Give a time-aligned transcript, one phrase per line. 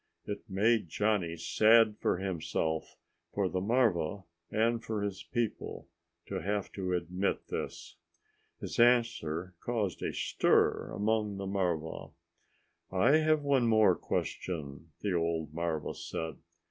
[0.25, 2.97] It made Johnny sad for himself,
[3.35, 5.87] for the marva, and for his people,
[6.25, 7.97] to have to admit this.
[8.59, 12.09] His answer caused a stir among the marva.
[12.91, 16.37] "I have one more question," the old marva said.